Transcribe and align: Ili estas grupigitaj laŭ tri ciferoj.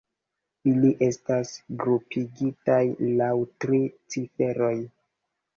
Ili 0.69 0.89
estas 1.07 1.51
grupigitaj 1.83 2.81
laŭ 3.21 3.31
tri 3.67 3.83
ciferoj. 4.15 4.75